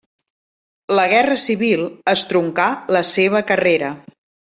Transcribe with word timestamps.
La 0.99 1.03
Guerra 1.11 1.35
Civil 1.43 1.83
estroncà 2.13 2.65
la 2.97 3.03
seva 3.11 3.43
carrera. 3.53 3.93